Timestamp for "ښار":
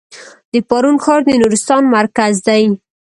1.03-1.21